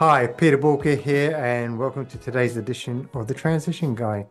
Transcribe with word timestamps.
Hi, 0.00 0.28
Peter 0.28 0.56
Boolkah 0.56 0.96
here, 0.96 1.34
and 1.36 1.76
welcome 1.76 2.06
to 2.06 2.18
today's 2.18 2.56
edition 2.56 3.10
of 3.14 3.26
the 3.26 3.34
Transition 3.34 3.96
Guy. 3.96 4.28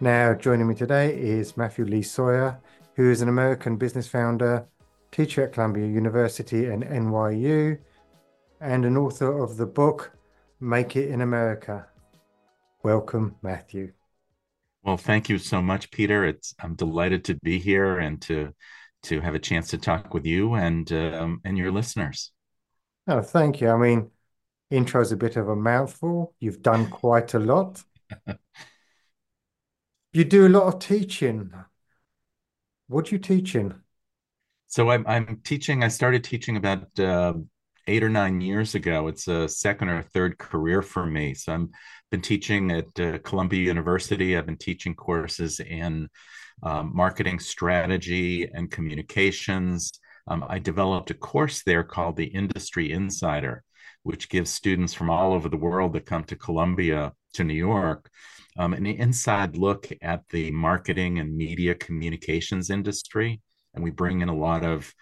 Now, 0.00 0.34
joining 0.34 0.66
me 0.66 0.74
today 0.74 1.16
is 1.16 1.56
Matthew 1.56 1.84
Lee 1.84 2.02
Sawyer, 2.02 2.58
who 2.96 3.08
is 3.08 3.20
an 3.20 3.28
American 3.28 3.76
business 3.76 4.08
founder, 4.08 4.66
teacher 5.12 5.44
at 5.44 5.52
Columbia 5.52 5.86
University 5.86 6.66
and 6.66 6.82
NYU, 6.82 7.78
and 8.60 8.84
an 8.84 8.96
author 8.96 9.40
of 9.40 9.56
the 9.56 9.66
book 9.66 10.10
Make 10.58 10.96
It 10.96 11.10
in 11.10 11.20
America. 11.20 11.86
Welcome, 12.82 13.36
Matthew. 13.40 13.92
Well, 14.82 14.96
thank 14.96 15.28
you 15.28 15.38
so 15.38 15.62
much, 15.62 15.92
Peter. 15.92 16.24
It's 16.24 16.56
I'm 16.60 16.74
delighted 16.74 17.24
to 17.26 17.36
be 17.36 17.60
here 17.60 18.00
and 18.00 18.20
to 18.22 18.52
to 19.04 19.20
have 19.20 19.36
a 19.36 19.38
chance 19.38 19.68
to 19.68 19.78
talk 19.78 20.12
with 20.12 20.26
you 20.26 20.54
and 20.54 20.92
um, 20.92 21.40
and 21.44 21.56
your 21.56 21.70
listeners. 21.70 22.32
Oh, 23.06 23.22
thank 23.22 23.60
you. 23.60 23.70
I 23.70 23.76
mean, 23.78 24.10
intro's 24.70 25.12
a 25.12 25.16
bit 25.16 25.36
of 25.36 25.48
a 25.48 25.56
mouthful. 25.56 26.34
You've 26.40 26.62
done 26.62 26.88
quite 26.90 27.34
a 27.34 27.38
lot. 27.38 27.82
You 30.12 30.24
do 30.24 30.46
a 30.46 30.48
lot 30.48 30.66
of 30.66 30.78
teaching. 30.80 31.52
What 32.86 33.12
are 33.12 33.14
you 33.14 33.18
teaching? 33.18 33.74
So 34.66 34.90
I'm 34.90 35.06
I'm 35.06 35.40
teaching. 35.44 35.84
I 35.84 35.88
started 35.88 36.24
teaching 36.24 36.56
about 36.56 36.98
uh, 36.98 37.34
eight 37.86 38.02
or 38.02 38.08
nine 38.08 38.40
years 38.40 38.74
ago. 38.74 39.08
It's 39.08 39.28
a 39.28 39.48
second 39.48 39.90
or 39.90 40.02
third 40.02 40.38
career 40.38 40.82
for 40.82 41.06
me. 41.06 41.34
So 41.34 41.54
I've 41.54 41.68
been 42.10 42.22
teaching 42.22 42.70
at 42.70 43.00
uh, 43.00 43.18
Columbia 43.18 43.62
University. 43.62 44.36
I've 44.36 44.46
been 44.46 44.56
teaching 44.56 44.94
courses 44.94 45.60
in 45.60 46.08
um, 46.62 46.92
marketing 46.94 47.38
strategy 47.38 48.48
and 48.52 48.70
communications. 48.70 49.92
Um, 50.28 50.44
I 50.48 50.58
developed 50.58 51.10
a 51.10 51.14
course 51.14 51.62
there 51.64 51.84
called 51.84 52.16
the 52.16 52.26
Industry 52.26 52.92
Insider, 52.92 53.64
which 54.02 54.28
gives 54.28 54.50
students 54.50 54.94
from 54.94 55.10
all 55.10 55.32
over 55.32 55.48
the 55.48 55.56
world 55.56 55.94
that 55.94 56.06
come 56.06 56.24
to 56.24 56.36
Columbia 56.36 57.12
to 57.34 57.44
New 57.44 57.54
York 57.54 58.10
um, 58.58 58.74
an 58.74 58.86
inside 58.86 59.56
look 59.56 59.88
at 60.02 60.28
the 60.30 60.50
marketing 60.50 61.20
and 61.20 61.36
media 61.36 61.74
communications 61.76 62.70
industry. 62.70 63.40
And 63.72 63.84
we 63.84 63.90
bring 63.90 64.20
in 64.20 64.28
a 64.28 64.36
lot 64.36 64.64
of 64.64 64.92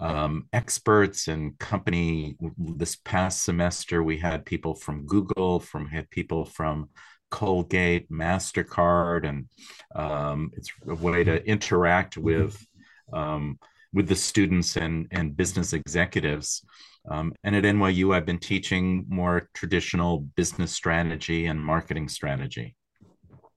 um, 0.00 0.48
experts 0.52 1.28
and 1.28 1.56
company. 1.58 2.36
This 2.56 2.96
past 2.96 3.44
semester, 3.44 4.02
we 4.02 4.18
had 4.18 4.46
people 4.46 4.74
from 4.74 5.06
Google, 5.06 5.60
from 5.60 5.86
had 5.86 6.08
people 6.10 6.46
from 6.46 6.88
Colgate, 7.30 8.10
Mastercard, 8.10 9.28
and 9.28 9.46
um, 9.94 10.50
it's 10.54 10.70
a 10.88 10.94
way 10.94 11.24
to 11.24 11.46
interact 11.46 12.16
with 12.16 12.64
um, 13.12 13.58
with 13.94 14.08
the 14.08 14.16
students 14.16 14.76
and 14.76 15.06
and 15.10 15.36
business 15.36 15.72
executives. 15.72 16.62
Um, 17.10 17.34
and 17.44 17.54
at 17.54 17.64
NYU, 17.64 18.14
I've 18.14 18.26
been 18.26 18.38
teaching 18.38 19.04
more 19.08 19.48
traditional 19.54 20.20
business 20.20 20.72
strategy 20.72 21.46
and 21.46 21.60
marketing 21.60 22.08
strategy. 22.08 22.76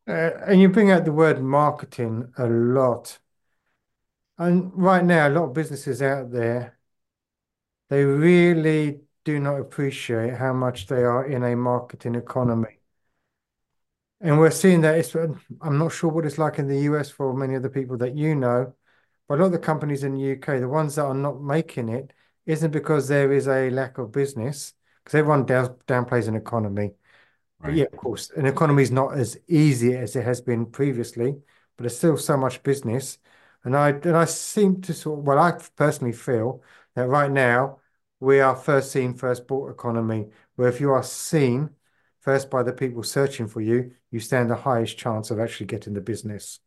Uh, 0.08 0.32
and 0.46 0.62
you 0.62 0.70
bring 0.70 0.92
out 0.92 1.06
the 1.06 1.12
word 1.12 1.42
marketing 1.42 2.32
a 2.38 2.48
lot. 2.48 3.20
And 4.38 4.72
right 4.74 5.04
now, 5.04 5.28
a 5.28 5.32
lot 5.32 5.46
of 5.46 5.54
businesses 5.54 6.02
out 6.02 6.32
there, 6.32 6.78
they 7.90 8.04
really 8.04 9.02
do 9.26 9.40
not 9.40 9.60
appreciate 9.60 10.36
how 10.36 10.54
much 10.54 10.88
they 10.88 11.04
are 11.04 11.26
in 11.26 11.44
a 11.44 11.56
marketing 11.56 12.16
economy. 12.16 12.80
And 14.22 14.40
we're 14.40 14.52
seeing 14.52 14.82
that 14.82 14.98
it's, 14.98 15.16
I'm 15.16 15.78
not 15.78 15.92
sure 15.92 16.10
what 16.10 16.26
it's 16.26 16.38
like 16.38 16.60
in 16.60 16.68
the 16.68 16.80
US 16.82 17.10
for 17.10 17.34
many 17.34 17.56
of 17.56 17.64
the 17.64 17.70
people 17.70 17.98
that 17.98 18.16
you 18.16 18.36
know, 18.36 18.74
but 19.28 19.36
a 19.36 19.42
lot 19.42 19.46
of 19.48 19.52
the 19.54 19.60
companies 19.60 20.04
in 20.04 20.14
the 20.14 20.22
UK, 20.22 20.60
the 20.60 20.68
ones 20.70 20.96
that 20.96 21.06
are 21.06 21.14
not 21.14 21.42
making 21.42 21.90
it, 21.90 22.14
isn't 22.46 22.72
because 22.72 23.08
there 23.08 23.32
is 23.34 23.48
a 23.48 23.70
lack 23.70 23.98
of 23.98 24.12
business, 24.12 24.74
because 25.04 25.16
everyone 25.20 25.46
down, 25.46 25.76
downplays 25.88 26.28
an 26.28 26.36
economy. 26.36 26.92
But 27.64 27.74
yeah, 27.74 27.86
of 27.92 27.98
course, 27.98 28.30
an 28.32 28.46
economy 28.46 28.84
is 28.84 28.92
not 28.92 29.18
as 29.18 29.38
easy 29.48 29.96
as 29.96 30.16
it 30.16 30.24
has 30.24 30.42
been 30.42 30.66
previously, 30.66 31.34
but 31.76 31.84
there's 31.84 31.98
still 31.98 32.18
so 32.18 32.38
much 32.38 32.64
business. 32.64 33.18
And 33.64 33.76
I 33.76 33.90
and 33.90 34.16
I 34.16 34.26
seem 34.26 34.82
to 34.82 34.94
sort 34.94 35.20
of, 35.20 35.26
well, 35.26 35.40
I 35.40 35.52
personally 35.76 36.14
feel 36.14 36.64
that 36.96 37.08
right 37.08 37.32
now 37.32 37.80
we 38.20 38.40
are 38.40 38.56
first 38.56 38.92
seen, 38.92 39.14
first 39.16 39.48
bought 39.48 39.70
economy, 39.72 40.30
where 40.56 40.70
if 40.70 40.80
you 40.80 40.92
are 40.92 41.04
seen 41.04 41.72
first 42.22 42.50
by 42.50 42.64
the 42.64 42.74
people 42.74 43.04
searching 43.04 43.48
for 43.48 43.62
you, 43.62 43.92
you 44.12 44.20
stand 44.20 44.50
the 44.50 44.56
highest 44.56 44.98
chance 44.98 45.32
of 45.32 45.40
actually 45.40 45.66
getting 45.66 45.94
the 45.94 46.02
business. 46.02 46.60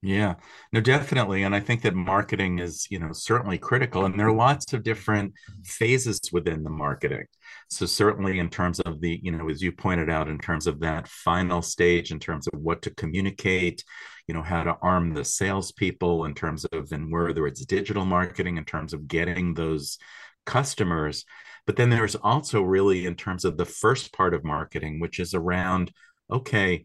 Yeah, 0.00 0.34
no, 0.72 0.80
definitely. 0.80 1.42
And 1.42 1.56
I 1.56 1.58
think 1.60 1.82
that 1.82 1.94
marketing 1.94 2.60
is, 2.60 2.86
you 2.88 3.00
know, 3.00 3.10
certainly 3.12 3.58
critical. 3.58 4.04
And 4.04 4.18
there 4.18 4.28
are 4.28 4.32
lots 4.32 4.72
of 4.72 4.84
different 4.84 5.34
phases 5.64 6.20
within 6.32 6.62
the 6.62 6.70
marketing. 6.70 7.24
So 7.68 7.84
certainly 7.84 8.38
in 8.38 8.48
terms 8.48 8.78
of 8.78 9.00
the, 9.00 9.18
you 9.20 9.32
know, 9.32 9.48
as 9.48 9.60
you 9.60 9.72
pointed 9.72 10.08
out, 10.08 10.28
in 10.28 10.38
terms 10.38 10.68
of 10.68 10.78
that 10.80 11.08
final 11.08 11.62
stage, 11.62 12.12
in 12.12 12.20
terms 12.20 12.46
of 12.46 12.60
what 12.60 12.82
to 12.82 12.94
communicate, 12.94 13.82
you 14.28 14.34
know, 14.34 14.42
how 14.42 14.62
to 14.62 14.76
arm 14.82 15.14
the 15.14 15.24
salespeople 15.24 16.26
in 16.26 16.34
terms 16.34 16.64
of, 16.66 16.92
and 16.92 17.10
whether 17.10 17.48
it's 17.48 17.66
digital 17.66 18.04
marketing, 18.04 18.56
in 18.56 18.64
terms 18.64 18.92
of 18.92 19.08
getting 19.08 19.54
those 19.54 19.98
customers. 20.46 21.24
But 21.66 21.74
then 21.74 21.90
there's 21.90 22.14
also 22.14 22.62
really 22.62 23.04
in 23.04 23.16
terms 23.16 23.44
of 23.44 23.56
the 23.56 23.66
first 23.66 24.12
part 24.12 24.32
of 24.32 24.44
marketing, 24.44 25.00
which 25.00 25.18
is 25.18 25.34
around, 25.34 25.90
okay, 26.30 26.84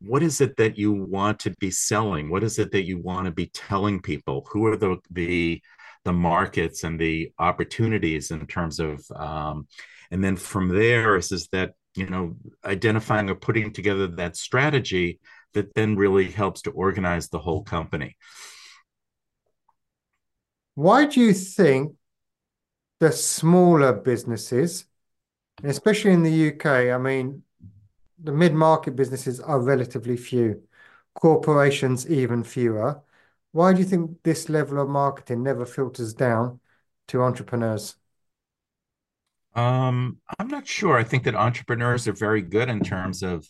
what 0.00 0.22
is 0.22 0.40
it 0.40 0.56
that 0.56 0.78
you 0.78 0.92
want 0.92 1.40
to 1.40 1.50
be 1.58 1.70
selling? 1.70 2.30
What 2.30 2.44
is 2.44 2.58
it 2.58 2.70
that 2.72 2.86
you 2.86 2.98
want 2.98 3.26
to 3.26 3.30
be 3.30 3.46
telling 3.46 4.00
people? 4.00 4.46
Who 4.50 4.66
are 4.66 4.76
the 4.76 4.98
the 5.10 5.62
the 6.04 6.12
markets 6.12 6.84
and 6.84 7.00
the 7.00 7.32
opportunities 7.38 8.30
in 8.30 8.46
terms 8.46 8.78
of 8.78 9.04
um, 9.14 9.66
and 10.10 10.22
then 10.22 10.36
from 10.36 10.68
there 10.68 11.16
is, 11.16 11.32
is 11.32 11.48
that 11.48 11.72
you 11.94 12.06
know 12.06 12.36
identifying 12.64 13.28
or 13.28 13.34
putting 13.34 13.72
together 13.72 14.06
that 14.06 14.36
strategy 14.36 15.20
that 15.54 15.74
then 15.74 15.96
really 15.96 16.30
helps 16.30 16.62
to 16.62 16.70
organize 16.70 17.28
the 17.28 17.38
whole 17.38 17.62
company? 17.62 18.16
Why 20.74 21.06
do 21.06 21.20
you 21.20 21.32
think 21.32 21.94
the 23.00 23.12
smaller 23.12 23.92
businesses 23.92 24.86
especially 25.64 26.12
in 26.12 26.22
the 26.22 26.50
uk 26.50 26.66
i 26.66 26.96
mean 26.98 27.42
the 28.26 28.32
mid-market 28.32 28.96
businesses 28.96 29.40
are 29.40 29.60
relatively 29.60 30.16
few, 30.16 30.62
corporations 31.14 32.10
even 32.10 32.42
fewer. 32.44 33.02
Why 33.52 33.72
do 33.72 33.78
you 33.78 33.86
think 33.86 34.22
this 34.22 34.48
level 34.48 34.80
of 34.80 34.88
marketing 34.88 35.42
never 35.42 35.64
filters 35.64 36.12
down 36.12 36.60
to 37.08 37.22
entrepreneurs? 37.22 37.94
Um, 39.54 40.18
I'm 40.38 40.48
not 40.48 40.66
sure. 40.66 40.98
I 40.98 41.04
think 41.04 41.24
that 41.24 41.34
entrepreneurs 41.34 42.06
are 42.06 42.12
very 42.12 42.42
good 42.42 42.68
in 42.68 42.80
terms 42.80 43.22
of, 43.22 43.48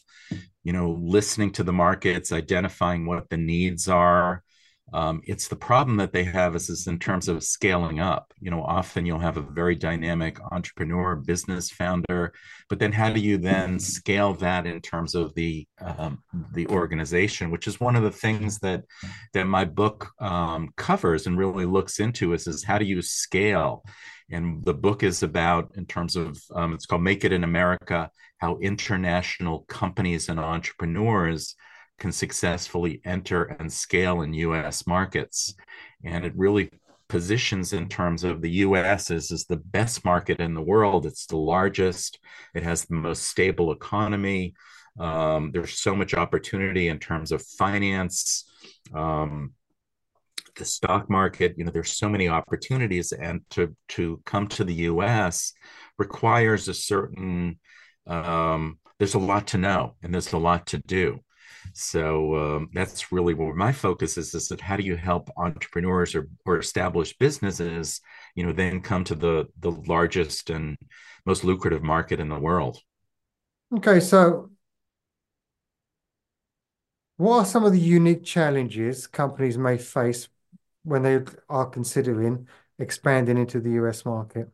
you 0.62 0.72
know, 0.72 0.92
listening 1.00 1.50
to 1.52 1.64
the 1.64 1.72
markets, 1.72 2.30
identifying 2.30 3.06
what 3.06 3.28
the 3.28 3.36
needs 3.36 3.88
are, 3.88 4.44
um, 4.92 5.20
it's 5.24 5.48
the 5.48 5.56
problem 5.56 5.96
that 5.96 6.12
they 6.12 6.22
have 6.22 6.54
is, 6.54 6.70
is 6.70 6.86
in 6.86 6.98
terms 6.98 7.26
of 7.28 7.42
scaling 7.42 7.98
up. 7.98 8.32
You 8.40 8.52
know, 8.52 8.62
often 8.62 9.04
you'll 9.04 9.18
have 9.18 9.36
a 9.36 9.42
very 9.42 9.74
dynamic 9.74 10.38
entrepreneur, 10.52 11.16
business 11.16 11.70
founder, 11.70 12.32
but 12.68 12.78
then 12.78 12.92
how 12.92 13.10
do 13.10 13.20
you 13.20 13.36
then 13.36 13.80
scale 13.80 14.34
that 14.34 14.64
in 14.64 14.80
terms 14.80 15.16
of 15.16 15.34
the 15.34 15.66
um, 15.80 16.22
the 16.52 16.68
organization? 16.68 17.50
Which 17.50 17.66
is 17.66 17.80
one 17.80 17.96
of 17.96 18.04
the 18.04 18.12
things 18.12 18.60
that 18.60 18.84
that 19.32 19.46
my 19.46 19.64
book 19.64 20.10
um, 20.20 20.68
covers 20.76 21.26
and 21.26 21.36
really 21.36 21.66
looks 21.66 21.98
into 21.98 22.32
is 22.32 22.46
is 22.46 22.62
how 22.62 22.78
do 22.78 22.84
you 22.84 23.02
scale? 23.02 23.82
And 24.30 24.64
the 24.64 24.74
book 24.74 25.02
is 25.02 25.22
about 25.22 25.72
in 25.76 25.86
terms 25.86 26.14
of 26.14 26.40
um, 26.54 26.74
it's 26.74 26.86
called 26.86 27.02
Make 27.02 27.24
It 27.24 27.32
in 27.32 27.42
America: 27.42 28.08
How 28.38 28.58
International 28.58 29.64
Companies 29.68 30.28
and 30.28 30.38
Entrepreneurs 30.38 31.56
can 31.98 32.12
successfully 32.12 33.00
enter 33.04 33.44
and 33.44 33.72
scale 33.72 34.22
in 34.22 34.34
US 34.34 34.86
markets. 34.86 35.54
And 36.04 36.24
it 36.24 36.32
really 36.36 36.70
positions 37.08 37.72
in 37.72 37.88
terms 37.88 38.24
of 38.24 38.42
the 38.42 38.50
US 38.50 39.10
as, 39.10 39.30
as 39.30 39.44
the 39.44 39.56
best 39.56 40.04
market 40.04 40.40
in 40.40 40.54
the 40.54 40.62
world. 40.62 41.06
It's 41.06 41.26
the 41.26 41.36
largest, 41.36 42.18
it 42.54 42.62
has 42.62 42.84
the 42.84 42.94
most 42.94 43.24
stable 43.24 43.72
economy. 43.72 44.54
Um, 44.98 45.50
there's 45.52 45.78
so 45.78 45.94
much 45.94 46.14
opportunity 46.14 46.88
in 46.88 46.98
terms 46.98 47.32
of 47.32 47.42
finance. 47.42 48.44
Um, 48.94 49.52
the 50.56 50.64
stock 50.64 51.10
market 51.10 51.54
you 51.58 51.64
know 51.64 51.70
there's 51.70 51.92
so 51.92 52.08
many 52.08 52.28
opportunities 52.28 53.12
and 53.12 53.42
to 53.50 53.76
to 53.88 54.20
come 54.24 54.46
to 54.46 54.64
the 54.64 54.74
us 54.74 55.52
requires 55.98 56.66
a 56.66 56.72
certain 56.72 57.58
um, 58.06 58.78
there's 58.98 59.14
a 59.14 59.18
lot 59.18 59.48
to 59.48 59.58
know 59.58 59.96
and 60.02 60.14
there's 60.14 60.32
a 60.32 60.38
lot 60.38 60.66
to 60.66 60.78
do 60.78 61.20
so 61.72 62.36
um, 62.36 62.68
that's 62.74 63.12
really 63.12 63.34
where 63.34 63.54
my 63.54 63.72
focus 63.72 64.16
is: 64.18 64.34
is 64.34 64.48
that 64.48 64.60
how 64.60 64.76
do 64.76 64.82
you 64.82 64.96
help 64.96 65.30
entrepreneurs 65.36 66.14
or, 66.14 66.28
or 66.44 66.58
established 66.58 67.18
businesses, 67.18 68.00
you 68.34 68.44
know, 68.44 68.52
then 68.52 68.80
come 68.80 69.04
to 69.04 69.14
the 69.14 69.46
the 69.60 69.70
largest 69.70 70.50
and 70.50 70.76
most 71.24 71.44
lucrative 71.44 71.82
market 71.82 72.20
in 72.20 72.28
the 72.28 72.38
world. 72.38 72.78
Okay, 73.76 74.00
so 74.00 74.50
what 77.16 77.38
are 77.38 77.44
some 77.44 77.64
of 77.64 77.72
the 77.72 77.80
unique 77.80 78.24
challenges 78.24 79.06
companies 79.06 79.58
may 79.58 79.78
face 79.78 80.28
when 80.84 81.02
they 81.02 81.20
are 81.48 81.66
considering 81.66 82.46
expanding 82.78 83.38
into 83.38 83.60
the 83.60 83.72
US 83.72 84.04
market? 84.04 84.48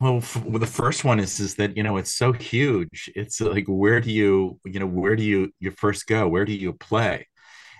Well, 0.00 0.18
f- 0.18 0.44
the 0.48 0.66
first 0.66 1.04
one 1.04 1.18
is 1.18 1.40
is 1.40 1.56
that 1.56 1.76
you 1.76 1.82
know 1.82 1.96
it's 1.96 2.12
so 2.12 2.32
huge. 2.32 3.10
It's 3.16 3.40
like 3.40 3.66
where 3.66 4.00
do 4.00 4.12
you 4.12 4.60
you 4.64 4.78
know 4.80 4.86
where 4.86 5.16
do 5.16 5.24
you 5.24 5.52
you 5.58 5.72
first 5.72 6.06
go? 6.06 6.28
Where 6.28 6.44
do 6.44 6.52
you 6.52 6.72
play? 6.74 7.26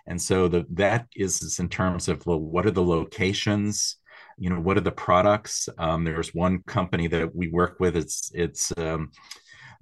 And 0.06 0.20
so 0.20 0.48
the 0.48 0.66
that 0.74 1.06
is, 1.14 1.42
is 1.42 1.58
in 1.60 1.68
terms 1.68 2.08
of 2.08 2.26
well, 2.26 2.40
what 2.40 2.66
are 2.66 2.72
the 2.72 2.82
locations? 2.84 3.96
You 4.38 4.50
know, 4.50 4.60
what 4.60 4.76
are 4.76 4.82
the 4.82 4.92
products? 4.92 5.68
Um, 5.78 6.04
there's 6.04 6.34
one 6.34 6.62
company 6.66 7.06
that 7.08 7.34
we 7.34 7.48
work 7.48 7.78
with. 7.80 7.96
It's 7.96 8.32
it's 8.34 8.72
um, 8.76 9.12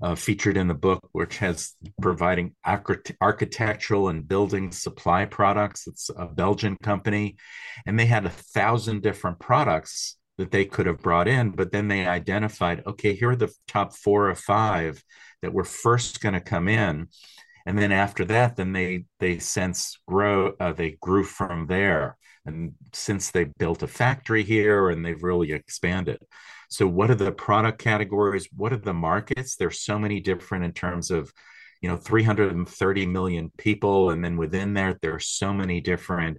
uh, 0.02 0.14
featured 0.14 0.56
in 0.58 0.68
the 0.68 0.74
book, 0.74 1.08
which 1.12 1.38
has 1.38 1.74
providing 2.02 2.54
architectural 3.22 4.08
and 4.08 4.28
building 4.28 4.72
supply 4.72 5.24
products. 5.24 5.86
It's 5.86 6.10
a 6.16 6.26
Belgian 6.26 6.76
company, 6.82 7.36
and 7.86 7.98
they 7.98 8.06
had 8.06 8.26
a 8.26 8.30
thousand 8.30 9.02
different 9.02 9.38
products 9.38 10.16
that 10.38 10.50
they 10.50 10.64
could 10.64 10.86
have 10.86 11.02
brought 11.02 11.28
in, 11.28 11.50
but 11.50 11.72
then 11.72 11.88
they 11.88 12.06
identified, 12.06 12.82
okay, 12.86 13.14
here 13.14 13.30
are 13.30 13.36
the 13.36 13.52
top 13.66 13.94
four 13.94 14.28
or 14.28 14.34
five 14.34 15.02
that 15.42 15.52
were 15.52 15.64
first 15.64 16.20
going 16.20 16.34
to 16.34 16.40
come 16.40 16.68
in, 16.68 17.08
and 17.66 17.78
then 17.78 17.90
after 17.92 18.24
that, 18.26 18.56
then 18.56 18.72
they 18.72 19.06
they 19.18 19.38
since 19.38 19.98
grow 20.06 20.54
uh, 20.60 20.72
they 20.72 20.92
grew 21.00 21.24
from 21.24 21.66
there, 21.66 22.16
and 22.46 22.72
since 22.92 23.30
they 23.30 23.44
built 23.44 23.82
a 23.82 23.88
factory 23.88 24.44
here 24.44 24.88
and 24.88 25.04
they've 25.04 25.22
really 25.22 25.52
expanded. 25.52 26.18
So, 26.68 26.86
what 26.86 27.10
are 27.10 27.16
the 27.16 27.32
product 27.32 27.78
categories? 27.78 28.48
What 28.56 28.72
are 28.72 28.78
the 28.78 28.94
markets? 28.94 29.56
There's 29.56 29.80
so 29.80 29.98
many 29.98 30.20
different 30.20 30.64
in 30.64 30.72
terms 30.72 31.10
of, 31.10 31.32
you 31.80 31.88
know, 31.88 31.96
330 31.96 33.06
million 33.06 33.50
people. 33.56 34.10
And 34.10 34.24
then 34.24 34.36
within 34.36 34.74
there, 34.74 34.98
there 35.00 35.14
are 35.14 35.20
so 35.20 35.52
many 35.52 35.80
different 35.80 36.38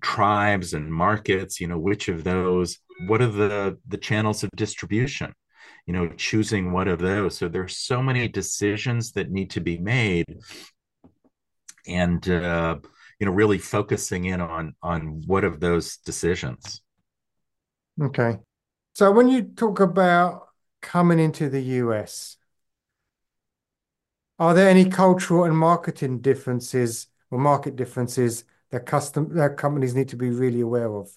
tribes 0.00 0.74
and 0.74 0.92
markets. 0.92 1.60
You 1.60 1.68
know, 1.68 1.78
which 1.78 2.08
of 2.08 2.24
those, 2.24 2.78
what 3.06 3.22
are 3.22 3.28
the, 3.28 3.78
the 3.88 3.98
channels 3.98 4.42
of 4.42 4.50
distribution? 4.56 5.32
You 5.86 5.92
know, 5.92 6.08
choosing 6.16 6.72
what 6.72 6.88
of 6.88 6.98
those. 6.98 7.36
So, 7.36 7.48
there's 7.48 7.76
so 7.78 8.02
many 8.02 8.28
decisions 8.28 9.12
that 9.12 9.30
need 9.30 9.50
to 9.50 9.60
be 9.60 9.78
made. 9.78 10.38
And, 11.86 12.28
uh, 12.28 12.78
you 13.18 13.26
know, 13.26 13.32
really 13.32 13.58
focusing 13.58 14.26
in 14.26 14.40
on 14.40 14.74
on 14.82 15.22
what 15.26 15.44
of 15.44 15.60
those 15.60 15.96
decisions. 15.98 16.82
Okay. 18.00 18.38
So 18.94 19.10
when 19.10 19.28
you 19.28 19.42
talk 19.42 19.80
about 19.80 20.48
coming 20.82 21.18
into 21.18 21.48
the 21.48 21.60
US, 21.60 22.36
are 24.38 24.54
there 24.54 24.68
any 24.68 24.88
cultural 24.90 25.44
and 25.44 25.56
marketing 25.56 26.20
differences 26.20 27.06
or 27.30 27.38
market 27.38 27.76
differences 27.76 28.44
that 28.70 28.86
custom 28.86 29.34
that 29.36 29.56
companies 29.56 29.94
need 29.94 30.08
to 30.08 30.16
be 30.16 30.30
really 30.30 30.60
aware 30.60 30.92
of? 30.94 31.10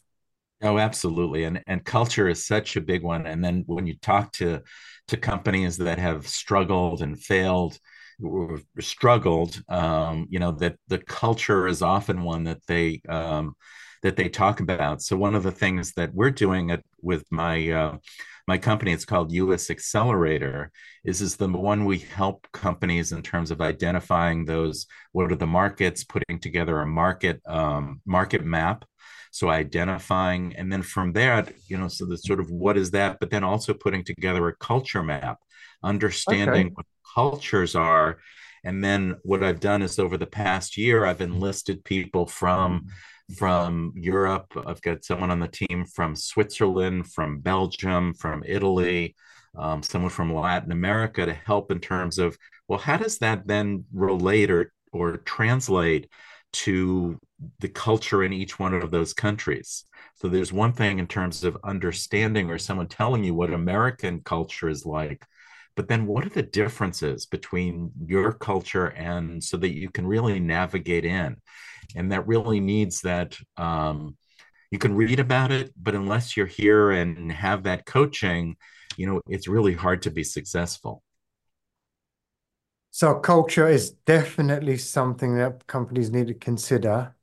Oh, 0.62 0.78
absolutely. 0.78 1.46
And 1.46 1.62
and 1.68 1.84
culture 1.84 2.28
is 2.28 2.46
such 2.46 2.76
a 2.76 2.82
big 2.82 3.04
one. 3.04 3.26
And 3.26 3.44
then 3.44 3.64
when 3.68 3.88
you 3.88 3.96
talk 3.98 4.32
to 4.34 4.62
to 5.08 5.18
companies 5.18 5.78
that 5.78 6.00
have 6.00 6.28
struggled 6.28 7.02
and 7.02 7.20
failed 7.20 7.80
struggled, 8.80 9.62
um, 9.70 10.28
you 10.30 10.40
know, 10.40 10.52
that 10.52 10.76
the 10.88 10.98
culture 10.98 11.68
is 11.68 11.82
often 11.82 12.24
one 12.24 12.44
that 12.44 12.66
they 12.68 13.02
um, 13.08 13.56
that 14.04 14.16
they 14.16 14.30
talk 14.30 14.60
about. 14.60 15.02
So 15.02 15.18
one 15.18 15.36
of 15.36 15.44
the 15.44 15.52
things 15.52 15.94
that 15.94 16.14
we're 16.14 16.32
doing 16.32 16.72
at, 16.72 16.84
with 17.02 17.24
my 17.32 17.70
uh, 17.70 17.98
my 18.50 18.58
company, 18.58 18.92
it's 18.92 19.06
called 19.06 19.32
US 19.32 19.70
Accelerator, 19.70 20.72
is 21.06 21.22
is 21.22 21.36
the 21.36 21.48
one 21.48 21.86
we 21.86 22.00
help 22.00 22.48
companies 22.52 23.12
in 23.12 23.22
terms 23.22 23.52
of 23.52 23.62
identifying 23.62 24.44
those 24.44 24.88
what 25.12 25.32
are 25.32 25.36
the 25.36 25.46
markets, 25.62 26.04
putting 26.04 26.40
together 26.40 26.80
a 26.80 26.88
market 26.88 27.42
um, 27.46 28.02
market 28.08 28.44
map. 28.44 28.86
So 29.32 29.50
identifying, 29.50 30.56
and 30.56 30.74
then 30.74 30.82
from 30.82 31.14
there, 31.14 31.46
you 31.68 31.78
know, 31.78 31.90
so 31.90 32.08
the 32.08 32.18
sort 32.18 32.40
of 32.40 32.50
what 32.50 32.76
is 32.76 32.90
that, 32.92 33.20
but 33.20 33.30
then 33.30 33.44
also 33.44 33.76
putting 33.76 34.04
together 34.04 34.48
a 34.48 34.56
culture 34.56 35.04
map, 35.04 35.38
understanding 35.84 36.68
okay. 36.68 36.74
what 36.74 36.88
cultures 37.16 37.76
are. 37.76 38.18
And 38.64 38.84
then 38.84 39.18
what 39.22 39.44
I've 39.44 39.60
done 39.60 39.84
is 39.84 40.00
over 40.00 40.18
the 40.18 40.34
past 40.44 40.76
year, 40.76 41.06
I've 41.06 41.22
enlisted 41.22 41.86
people 41.86 42.26
from 42.26 42.88
from 43.38 43.94
Europe. 43.96 44.48
I've 44.66 44.82
got 44.82 45.04
someone 45.04 45.32
on 45.32 45.40
the 45.40 45.48
team 45.48 45.86
from 45.86 46.16
Switzerland, 46.16 47.12
from 47.12 47.40
Belgium, 47.40 48.14
from 48.14 48.44
Italy, 48.46 49.16
um, 49.58 49.84
someone 49.84 50.12
from 50.12 50.34
Latin 50.34 50.72
America 50.72 51.26
to 51.26 51.34
help 51.34 51.72
in 51.72 51.80
terms 51.80 52.18
of, 52.18 52.38
well, 52.68 52.80
how 52.80 52.98
does 52.98 53.20
that 53.20 53.48
then 53.48 53.86
relate 53.94 54.52
or, 54.52 54.72
or 54.92 55.18
translate 55.18 56.10
to 56.52 57.20
the 57.60 57.70
culture 57.70 58.24
in 58.24 58.34
each 58.34 58.58
one 58.60 58.74
of 58.74 58.92
those 58.92 59.14
countries? 59.14 59.86
So 60.16 60.28
there's 60.28 60.52
one 60.52 60.74
thing 60.74 61.00
in 61.00 61.08
terms 61.08 61.44
of 61.44 61.58
understanding 61.64 62.50
or 62.50 62.58
someone 62.58 62.88
telling 62.88 63.24
you 63.24 63.34
what 63.34 63.54
American 63.54 64.22
culture 64.22 64.70
is 64.70 64.86
like. 64.86 65.26
But 65.76 65.88
then, 65.88 66.06
what 66.08 66.26
are 66.26 66.30
the 66.30 66.44
differences 66.44 67.26
between 67.26 67.92
your 68.06 68.34
culture 68.34 68.88
and 68.88 69.44
so 69.44 69.58
that 69.58 69.76
you 69.76 69.90
can 69.90 70.06
really 70.08 70.40
navigate 70.40 71.06
in? 71.06 71.38
and 71.96 72.12
that 72.12 72.28
really 72.28 72.60
needs 72.60 73.02
that 73.02 73.38
um, 73.58 74.16
you 74.72 74.80
can 74.80 74.96
read 74.96 75.20
about 75.20 75.52
it 75.52 75.74
but 75.82 75.96
unless 75.96 76.38
you're 76.38 76.46
here 76.46 76.92
and 76.92 77.32
have 77.32 77.64
that 77.64 77.86
coaching 77.86 78.56
you 78.98 79.08
know 79.08 79.22
it's 79.28 79.48
really 79.48 79.74
hard 79.74 80.02
to 80.04 80.12
be 80.12 80.24
successful 80.24 81.04
so 82.92 83.20
culture 83.20 83.68
is 83.68 83.92
definitely 83.92 84.78
something 84.78 85.36
that 85.38 85.68
companies 85.68 86.10
need 86.12 86.28
to 86.28 86.34
consider 86.34 87.16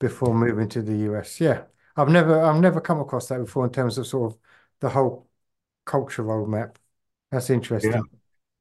before 0.00 0.34
moving 0.34 0.68
to 0.70 0.82
the 0.82 0.96
US. 0.98 1.40
Yeah. 1.40 1.66
I've 1.96 2.08
never 2.10 2.40
I've 2.42 2.60
never 2.60 2.80
come 2.80 3.00
across 3.00 3.28
that 3.28 3.40
before 3.40 3.66
in 3.66 3.72
terms 3.72 3.98
of 3.98 4.06
sort 4.06 4.32
of 4.34 4.40
the 4.80 4.90
whole 4.90 5.28
culture 5.86 6.24
roadmap. 6.24 6.76
That's 7.30 7.50
interesting. 7.50 7.92
Yeah. 7.92 8.00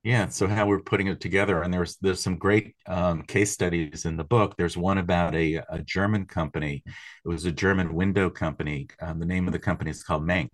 Yeah, 0.04 0.30
so 0.30 0.48
how 0.48 0.68
we're 0.68 0.80
putting 0.80 1.08
it 1.08 1.20
together, 1.20 1.64
and 1.64 1.74
there's 1.74 1.98
there's 1.98 2.22
some 2.22 2.38
great 2.38 2.76
um, 2.86 3.24
case 3.24 3.52
studies 3.52 4.06
in 4.06 4.16
the 4.16 4.24
book. 4.24 4.56
There's 4.56 4.78
one 4.78 5.00
about 5.00 5.36
a, 5.36 5.56
a 5.70 5.80
German 5.80 6.26
company. 6.26 6.82
It 6.86 7.28
was 7.28 7.44
a 7.44 7.52
German 7.52 7.94
window 7.94 8.30
company. 8.30 8.88
Um, 9.02 9.20
the 9.20 9.26
name 9.26 9.48
of 9.48 9.54
the 9.54 9.60
company 9.60 9.92
is 9.92 10.04
called 10.04 10.26
Menk, 10.26 10.52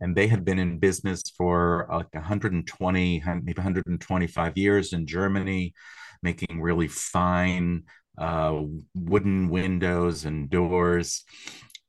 and 0.00 0.14
they 0.14 0.28
had 0.28 0.44
been 0.44 0.60
in 0.60 0.78
business 0.78 1.22
for 1.36 1.88
like 1.90 2.14
120, 2.14 3.24
maybe 3.42 3.54
125 3.54 4.56
years 4.56 4.92
in 4.92 5.04
Germany, 5.04 5.74
making 6.22 6.60
really 6.60 6.86
fine 6.86 7.82
uh, 8.18 8.60
wooden 8.94 9.48
windows 9.48 10.26
and 10.26 10.48
doors, 10.48 11.24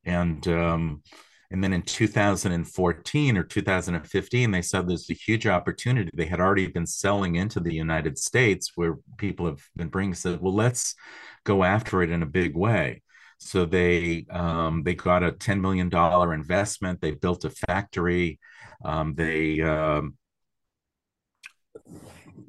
and 0.03 0.47
um, 0.47 1.03
and 1.51 1.61
then 1.61 1.73
in 1.73 1.81
2014 1.81 3.37
or 3.37 3.43
2015, 3.43 4.51
they 4.51 4.61
said 4.61 4.87
there's 4.87 5.09
a 5.09 5.13
huge 5.13 5.45
opportunity. 5.45 6.09
They 6.13 6.25
had 6.25 6.39
already 6.39 6.67
been 6.67 6.85
selling 6.85 7.35
into 7.35 7.59
the 7.59 7.73
United 7.73 8.17
States 8.17 8.71
where 8.75 8.97
people 9.17 9.45
have 9.47 9.61
been 9.75 9.89
bringing, 9.89 10.13
said, 10.13 10.39
well, 10.39 10.55
let's 10.55 10.95
go 11.43 11.65
after 11.65 12.01
it 12.03 12.09
in 12.09 12.23
a 12.23 12.25
big 12.27 12.55
way. 12.55 13.03
So 13.37 13.65
they 13.65 14.25
um, 14.29 14.83
they 14.83 14.95
got 14.95 15.23
a 15.23 15.31
$10 15.31 15.59
million 15.59 15.89
investment. 16.33 17.01
They 17.01 17.11
built 17.11 17.43
a 17.43 17.49
factory. 17.49 18.39
Um, 18.85 19.15
they 19.15 19.59
um, 19.61 20.15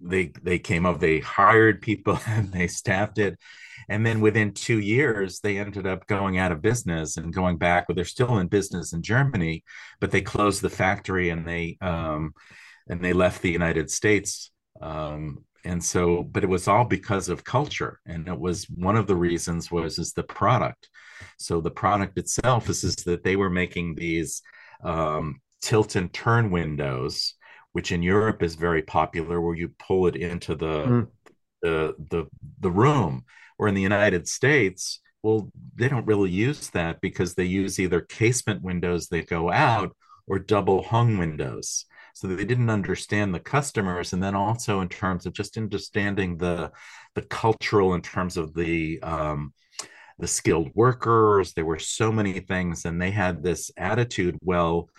they 0.00 0.32
they 0.42 0.58
came 0.60 0.86
up. 0.86 1.00
They 1.00 1.18
hired 1.18 1.82
people 1.82 2.20
and 2.26 2.52
they 2.52 2.68
staffed 2.68 3.18
it 3.18 3.38
and 3.92 4.06
then 4.06 4.22
within 4.22 4.54
two 4.54 4.80
years, 4.80 5.40
they 5.40 5.58
ended 5.58 5.86
up 5.86 6.06
going 6.06 6.38
out 6.38 6.50
of 6.50 6.62
business 6.62 7.18
and 7.18 7.30
going 7.30 7.58
back. 7.58 7.86
Well, 7.86 7.94
they're 7.94 8.06
still 8.06 8.38
in 8.38 8.48
business 8.48 8.94
in 8.94 9.02
Germany, 9.02 9.64
but 10.00 10.10
they 10.10 10.22
closed 10.22 10.62
the 10.62 10.70
factory 10.70 11.28
and 11.28 11.46
they 11.46 11.76
um, 11.82 12.32
and 12.88 13.04
they 13.04 13.12
left 13.12 13.42
the 13.42 13.50
United 13.50 13.90
States. 13.90 14.50
Um, 14.80 15.44
and 15.66 15.84
so, 15.84 16.22
but 16.22 16.42
it 16.42 16.48
was 16.48 16.68
all 16.68 16.86
because 16.86 17.28
of 17.28 17.44
culture, 17.44 18.00
and 18.06 18.26
it 18.28 18.38
was 18.38 18.64
one 18.64 18.96
of 18.96 19.06
the 19.06 19.14
reasons 19.14 19.70
was 19.70 19.98
is 19.98 20.14
the 20.14 20.22
product. 20.22 20.88
So 21.36 21.60
the 21.60 21.70
product 21.70 22.16
itself 22.16 22.70
is, 22.70 22.84
is 22.84 22.96
that 23.04 23.22
they 23.22 23.36
were 23.36 23.50
making 23.50 23.94
these 23.94 24.40
um, 24.82 25.40
tilt 25.60 25.96
and 25.96 26.10
turn 26.10 26.50
windows, 26.50 27.34
which 27.72 27.92
in 27.92 28.02
Europe 28.02 28.42
is 28.42 28.54
very 28.54 28.82
popular, 28.82 29.38
where 29.38 29.54
you 29.54 29.68
pull 29.78 30.06
it 30.06 30.16
into 30.16 30.54
the 30.54 30.84
mm. 30.86 31.08
the 31.60 31.94
the 32.08 32.24
the 32.60 32.70
room 32.70 33.24
or 33.62 33.68
in 33.68 33.76
the 33.76 33.80
United 33.80 34.26
States, 34.26 34.98
well, 35.22 35.48
they 35.76 35.88
don't 35.88 36.04
really 36.04 36.30
use 36.30 36.70
that 36.70 37.00
because 37.00 37.36
they 37.36 37.44
use 37.44 37.78
either 37.78 38.00
casement 38.00 38.60
windows 38.60 39.06
that 39.06 39.28
go 39.28 39.52
out 39.52 39.96
or 40.26 40.40
double 40.40 40.82
hung 40.82 41.16
windows. 41.16 41.84
So 42.12 42.26
they 42.26 42.44
didn't 42.44 42.70
understand 42.70 43.32
the 43.32 43.38
customers, 43.38 44.12
and 44.12 44.20
then 44.20 44.34
also 44.34 44.80
in 44.80 44.88
terms 44.88 45.26
of 45.26 45.32
just 45.32 45.56
understanding 45.56 46.38
the 46.38 46.72
the 47.14 47.22
cultural 47.22 47.94
in 47.94 48.02
terms 48.02 48.36
of 48.36 48.52
the 48.52 49.00
um, 49.00 49.52
the 50.18 50.26
skilled 50.26 50.70
workers. 50.74 51.52
There 51.52 51.64
were 51.64 51.78
so 51.78 52.10
many 52.10 52.40
things, 52.40 52.84
and 52.84 53.00
they 53.00 53.12
had 53.12 53.44
this 53.44 53.70
attitude. 53.76 54.36
Well, 54.42 54.90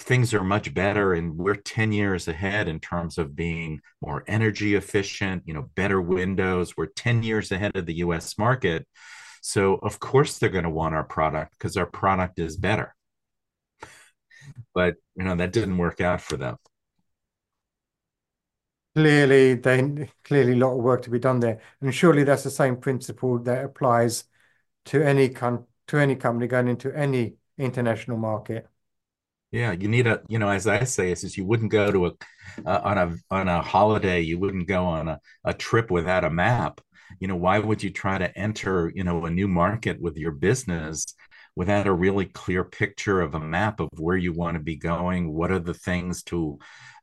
things 0.00 0.34
are 0.34 0.44
much 0.44 0.72
better 0.74 1.14
and 1.14 1.36
we're 1.36 1.54
10 1.54 1.92
years 1.92 2.28
ahead 2.28 2.68
in 2.68 2.80
terms 2.80 3.18
of 3.18 3.36
being 3.36 3.80
more 4.00 4.24
energy 4.26 4.74
efficient 4.74 5.42
you 5.46 5.54
know 5.54 5.68
better 5.74 6.00
windows 6.00 6.76
we're 6.76 6.86
10 6.86 7.22
years 7.22 7.52
ahead 7.52 7.76
of 7.76 7.86
the 7.86 7.94
us 7.94 8.38
market 8.38 8.86
so 9.42 9.74
of 9.76 9.98
course 10.00 10.38
they're 10.38 10.48
going 10.48 10.64
to 10.64 10.70
want 10.70 10.94
our 10.94 11.04
product 11.04 11.52
because 11.52 11.76
our 11.76 11.86
product 11.86 12.38
is 12.38 12.56
better 12.56 12.94
but 14.74 14.96
you 15.16 15.24
know 15.24 15.36
that 15.36 15.52
didn't 15.52 15.78
work 15.78 16.00
out 16.00 16.20
for 16.20 16.36
them. 16.36 16.56
Clearly, 18.96 19.54
they 19.54 20.10
clearly 20.24 20.52
a 20.52 20.56
lot 20.56 20.76
of 20.76 20.82
work 20.82 21.02
to 21.02 21.10
be 21.10 21.18
done 21.18 21.40
there, 21.40 21.60
and 21.80 21.94
surely 21.94 22.24
that's 22.24 22.42
the 22.44 22.50
same 22.50 22.76
principle 22.76 23.38
that 23.40 23.64
applies 23.64 24.24
to 24.86 25.02
any 25.02 25.28
con 25.28 25.66
to 25.88 25.96
any 25.98 26.16
company 26.16 26.46
going 26.46 26.68
into 26.68 26.92
any 26.96 27.36
international 27.58 28.16
market. 28.16 28.68
Yeah, 29.52 29.72
you 29.72 29.88
need 29.88 30.06
a, 30.06 30.20
you 30.28 30.38
know, 30.38 30.48
as 30.48 30.66
I 30.68 30.84
say, 30.84 31.10
is, 31.10 31.36
you 31.36 31.44
wouldn't 31.44 31.72
go 31.72 31.90
to 31.90 32.06
a 32.06 32.12
uh, 32.64 32.80
on 32.84 32.98
a 32.98 33.16
on 33.30 33.48
a 33.48 33.62
holiday, 33.62 34.20
you 34.20 34.38
wouldn't 34.38 34.68
go 34.68 34.84
on 34.84 35.08
a, 35.08 35.20
a 35.44 35.52
trip 35.54 35.90
without 35.90 36.24
a 36.24 36.30
map. 36.30 36.80
You 37.18 37.26
know, 37.28 37.36
why 37.36 37.58
would 37.58 37.82
you 37.82 37.90
try 37.90 38.18
to 38.18 38.36
enter, 38.38 38.92
you 38.94 39.02
know, 39.02 39.24
a 39.24 39.30
new 39.30 39.48
market 39.48 40.00
with 40.00 40.16
your 40.16 40.30
business 40.32 41.04
without 41.56 41.88
a 41.88 41.92
really 41.92 42.26
clear 42.26 42.62
picture 42.62 43.20
of 43.20 43.34
a 43.34 43.40
map 43.40 43.80
of 43.80 43.88
where 43.98 44.16
you 44.16 44.32
want 44.32 44.54
to 44.56 44.62
be 44.62 44.76
going? 44.76 45.32
What 45.32 45.50
are 45.50 45.58
the 45.58 45.74
things 45.74 46.22
to 46.24 46.58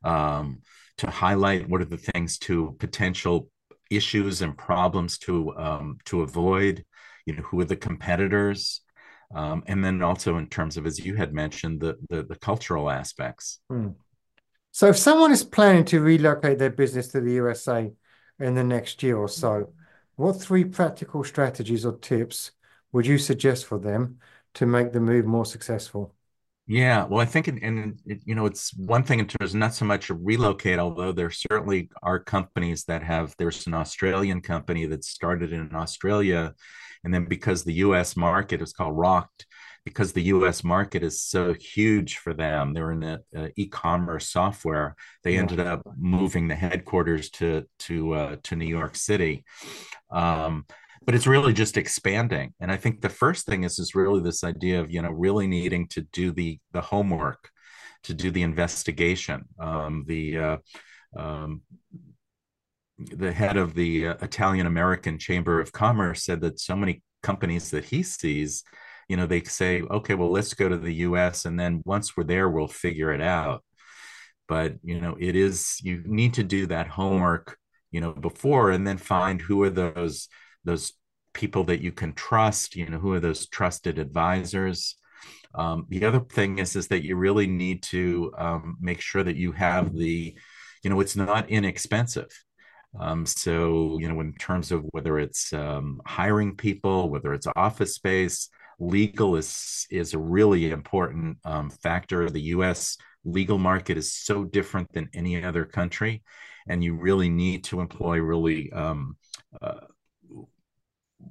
um, 0.06 0.62
to 1.00 1.10
highlight? 1.10 1.68
What 1.70 1.82
are 1.82 1.86
the 1.86 1.98
things 1.98 2.38
to 2.39 2.75
potential 2.80 3.50
issues 3.92 4.42
and 4.42 4.58
problems 4.58 5.18
to 5.20 5.54
um, 5.58 5.98
to 6.06 6.22
avoid? 6.22 6.86
You 7.25 7.36
know, 7.36 7.44
who 7.44 7.60
are 7.60 7.66
the 7.66 7.75
competitors? 7.75 8.82
Um, 9.34 9.63
and 9.67 9.84
then 9.84 10.01
also 10.01 10.38
in 10.38 10.48
terms 10.48 10.77
of 10.77 10.86
as 10.86 11.00
you 11.00 11.15
had 11.15 11.34
mentioned 11.34 11.79
the 11.79 11.98
the, 12.10 12.24
the 12.24 12.36
cultural 12.36 12.89
aspects 12.89 13.60
Hmm. 13.69 13.89
So 14.72 14.89
if 14.89 14.98
someone 14.98 15.31
is 15.31 15.43
planning 15.43 15.86
to 15.86 16.00
relocate 16.00 16.60
their 16.60 16.69
business 16.69 17.07
to 17.07 17.19
the 17.19 17.34
USA 17.34 17.91
in 18.39 18.53
the 18.53 18.63
next 18.63 19.01
year 19.01 19.17
or 19.17 19.27
so, 19.27 19.74
what 20.17 20.34
three 20.34 20.65
practical 20.65 21.24
strategies 21.24 21.84
or 21.84 21.98
tips 21.98 22.51
would 22.91 23.07
you 23.07 23.17
suggest 23.17 23.65
for 23.65 23.79
them 23.79 24.19
to 24.53 24.67
make 24.67 24.91
the 24.91 25.00
move 25.00 25.25
more 25.25 25.46
successful? 25.46 26.13
Yeah 26.67 27.05
well 27.05 27.21
i 27.21 27.25
think 27.25 27.47
and 27.47 28.00
you 28.05 28.36
know 28.36 28.45
it's 28.45 28.74
one 28.75 29.03
thing 29.03 29.19
in 29.19 29.27
terms 29.27 29.55
not 29.55 29.74
so 29.74 29.86
much 29.86 30.09
a 30.09 30.13
relocate 30.13 30.79
although 30.79 31.12
there 31.12 31.31
certainly 31.31 31.89
are 32.03 32.19
companies 32.19 32.83
that 32.86 33.01
have 33.01 33.33
there's 33.38 33.65
an 33.67 33.74
australian 33.74 34.41
company 34.41 34.86
that 34.86 35.03
started 35.03 35.53
in 35.53 35.74
australia 35.74 36.53
and 37.03 37.13
then 37.13 37.25
because 37.25 37.63
the 37.63 37.74
us 37.74 38.17
market 38.17 38.62
is 38.62 38.74
called 38.74 38.97
rocked 38.97 39.45
because 39.88 40.12
the 40.12 40.24
US 40.24 40.65
market 40.65 41.01
is 41.01 41.21
so 41.21 41.53
huge 41.53 42.17
for 42.17 42.33
them, 42.33 42.74
they're 42.74 42.91
in 42.91 43.00
the 43.00 43.24
uh, 43.33 43.47
e-commerce 43.55 44.29
software. 44.29 44.97
They 45.24 45.38
ended 45.38 45.62
up 45.62 45.81
moving 45.97 46.50
the 46.50 46.55
headquarters 46.55 47.29
to 47.39 47.65
to 47.88 48.13
uh, 48.13 48.36
to 48.43 48.57
New 48.57 48.67
York 48.67 48.97
City, 48.97 49.45
um, 50.12 50.65
but 51.08 51.16
it's 51.16 51.26
really 51.26 51.54
just 51.54 51.78
expanding. 51.78 52.54
And 52.60 52.70
I 52.70 52.76
think 52.76 53.00
the 53.02 53.10
first 53.10 53.46
thing 53.48 53.64
is 53.64 53.80
is 53.80 53.96
really 53.96 54.22
this 54.22 54.44
idea 54.44 54.82
of 54.82 54.92
you 54.92 55.02
know 55.02 55.10
really 55.10 55.48
needing 55.48 55.88
to 55.90 56.02
do 56.02 56.32
the 56.32 56.60
the 56.74 56.82
homework, 56.82 57.50
to 58.04 58.14
do 58.14 58.30
the 58.30 58.44
investigation. 58.44 59.46
Um, 59.58 60.04
the 60.06 60.38
uh, 60.38 60.58
um, 61.18 61.62
the 62.98 63.32
head 63.32 63.58
of 63.58 63.74
the 63.74 64.10
uh, 64.10 64.16
Italian 64.22 64.68
American 64.68 65.18
Chamber 65.18 65.62
of 65.62 65.72
Commerce 65.72 66.26
said 66.26 66.42
that 66.42 66.60
so 66.60 66.76
many 66.76 67.02
companies 67.24 67.72
that 67.72 67.86
he 67.86 68.04
sees, 68.04 68.64
you 69.08 69.16
know, 69.16 69.28
they 69.28 69.44
say, 69.44 69.82
okay, 69.84 70.16
well, 70.16 70.32
let's 70.32 70.54
go 70.54 70.68
to 70.68 70.78
the 70.78 70.94
US. 70.96 71.46
And 71.46 71.60
then 71.60 71.82
once 71.86 72.18
we're 72.18 72.24
there, 72.24 72.50
we'll 72.50 72.68
figure 72.68 73.14
it 73.14 73.22
out. 73.22 73.64
But, 74.48 74.76
you 74.84 75.00
know, 75.00 75.16
it 75.20 75.36
is, 75.36 75.78
you 75.84 76.02
need 76.06 76.36
to 76.36 76.44
do 76.44 76.66
that 76.68 76.88
homework, 76.88 77.58
you 77.92 78.02
know, 78.02 78.14
before 78.14 78.72
and 78.72 78.88
then 78.88 78.98
find 78.98 79.42
who 79.42 79.62
are 79.64 79.70
those, 79.70 80.28
those 80.67 80.93
people 81.33 81.63
that 81.65 81.81
you 81.81 81.91
can 81.91 82.13
trust, 82.13 82.75
you 82.75 82.88
know, 82.88 83.00
who 83.00 83.13
are 83.13 83.19
those 83.19 83.47
trusted 83.47 83.97
advisors. 83.97 84.95
Um, 85.55 85.88
the 85.89 86.05
other 86.05 86.19
thing 86.19 86.59
is, 86.59 86.75
is 86.75 86.88
that 86.89 87.03
you 87.03 87.15
really 87.15 87.47
need 87.47 87.81
to 87.83 88.31
um, 88.38 88.77
make 88.79 89.01
sure 89.01 89.24
that 89.24 89.36
you 89.36 89.51
have 89.53 89.93
the, 89.93 90.38
you 90.83 90.89
know, 90.89 91.00
it's 91.00 91.15
not 91.15 91.50
inexpensive 91.50 92.29
um, 93.00 93.25
so, 93.25 93.97
you 94.00 94.07
know, 94.07 94.19
in 94.21 94.33
terms 94.33 94.71
of 94.71 94.83
whether 94.91 95.19
it's 95.19 95.53
um, 95.53 96.01
hiring 96.05 96.55
people, 96.55 97.09
whether 97.09 97.33
it's 97.33 97.47
office 97.55 97.95
space, 97.95 98.50
legal 98.79 99.36
is 99.36 99.88
is 99.89 100.13
a 100.13 100.19
really 100.19 100.71
important 100.71 101.38
um, 101.45 101.69
factor. 101.69 102.29
The 102.29 102.41
U.S. 102.55 102.97
legal 103.24 103.57
market 103.57 103.97
is 103.97 104.13
so 104.13 104.43
different 104.43 104.91
than 104.93 105.09
any 105.13 105.43
other 105.43 105.65
country, 105.65 106.24
and 106.67 106.83
you 106.83 106.95
really 106.95 107.29
need 107.29 107.65
to 107.65 107.81
employ 107.81 108.19
really 108.19 108.71
um, 108.71 109.17
uh, 109.62 109.81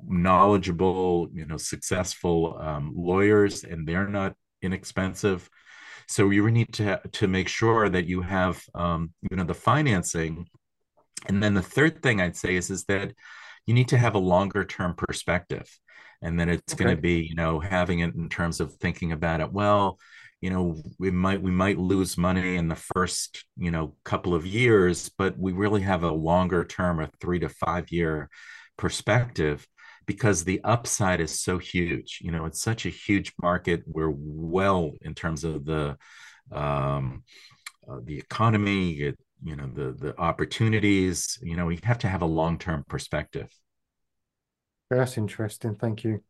knowledgeable, 0.07 1.29
you 1.33 1.47
know, 1.47 1.57
successful 1.57 2.59
um, 2.61 2.93
lawyers, 2.97 3.65
and 3.65 3.87
they're 3.87 4.09
not 4.09 4.35
inexpensive. 4.63 5.49
So 6.09 6.31
you 6.31 6.51
need 6.51 6.73
to 6.75 7.01
to 7.13 7.29
make 7.29 7.49
sure 7.49 7.89
that 7.89 8.07
you 8.07 8.23
have, 8.23 8.63
um, 8.75 9.13
you 9.29 9.37
know, 9.37 9.45
the 9.45 9.55
financing 9.55 10.47
and 11.29 11.43
then 11.43 11.55
the 11.55 11.63
third 11.63 12.03
thing 12.03 12.21
I'd 12.21 12.37
say 12.37 12.57
is 12.57 12.71
is 12.71 12.85
that 12.85 13.13
you 13.67 13.75
need 13.75 13.89
to 13.89 13.99
have 13.99 14.15
a 14.15 14.19
longer 14.19 14.65
term 14.65 14.95
perspective. 14.95 15.69
And 16.23 16.39
then 16.39 16.49
it's 16.49 16.75
going 16.75 16.95
to 16.95 17.01
be, 17.01 17.27
you 17.29 17.35
know, 17.35 17.61
having 17.61 18.01
it 18.01 18.15
in 18.15 18.29
terms 18.29 18.61
of 18.61 18.75
thinking 18.75 19.13
about 19.13 19.41
it. 19.41 19.53
Well, 19.53 19.99
you 20.41 20.51
know, 20.51 20.83
we 20.99 21.11
might 21.11 21.43
we 21.43 21.51
might 21.51 21.79
lose 21.79 22.17
money 22.17 22.57
in 22.57 22.69
the 22.69 22.77
first, 22.77 23.45
you 23.57 23.71
know, 23.71 23.95
couple 24.05 24.35
of 24.35 24.47
years, 24.47 25.11
but 25.19 25.39
we 25.39 25.53
really 25.53 25.83
have 25.83 26.05
a 26.05 26.13
longer 26.13 26.65
term, 26.65 27.01
a 27.01 27.11
three 27.21 27.39
to 27.41 27.49
five 27.49 27.91
year 27.91 28.31
perspective 28.77 29.67
because 30.07 30.45
the 30.45 30.61
upside 30.65 31.21
is 31.21 31.41
so 31.41 31.59
huge. 31.59 32.21
You 32.23 32.31
know, 32.31 32.47
it's 32.47 32.61
such 32.61 32.87
a 32.87 32.91
huge 32.91 33.33
market. 33.43 33.83
We're 33.87 34.15
well 34.15 34.93
in 35.03 35.15
terms 35.15 35.45
of 35.45 35.65
the 35.65 35.97
um, 36.53 37.25
uh, 37.89 37.99
the 38.05 38.19
economy, 38.19 38.93
it, 38.93 39.19
you 39.43 39.57
know, 39.57 39.69
the 39.73 39.93
the 39.93 40.19
opportunities. 40.19 41.39
You 41.43 41.57
know, 41.57 41.67
we 41.67 41.79
have 41.83 41.99
to 41.99 42.09
have 42.09 42.23
a 42.23 42.27
long 42.27 42.59
term 42.59 42.85
perspective. 42.89 43.49
That's 44.91 45.19
interesting. 45.19 45.75
Thank 45.75 46.05
you. 46.05 46.23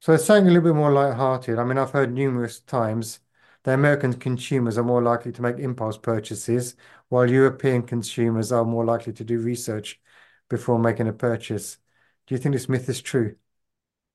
So 0.00 0.12
it's 0.12 0.24
something 0.24 0.48
a 0.48 0.50
little 0.50 0.68
bit 0.72 0.74
more 0.74 0.90
light-hearted. 0.90 1.60
I 1.60 1.64
mean, 1.64 1.78
I've 1.78 1.92
heard 1.92 2.12
numerous 2.12 2.58
times 2.58 3.20
that 3.62 3.74
American 3.74 4.12
consumers 4.14 4.76
are 4.76 4.82
more 4.82 5.00
likely 5.00 5.30
to 5.30 5.42
make 5.42 5.60
impulse 5.60 5.96
purchases, 5.96 6.74
while 7.08 7.30
European 7.30 7.82
consumers 7.82 8.50
are 8.50 8.64
more 8.64 8.84
likely 8.84 9.12
to 9.12 9.22
do 9.22 9.38
research 9.38 10.00
before 10.50 10.80
making 10.80 11.06
a 11.06 11.12
purchase. 11.12 11.78
Do 12.32 12.36
you 12.36 12.40
think 12.40 12.54
this 12.54 12.66
myth 12.66 12.88
is 12.88 13.02
true? 13.02 13.34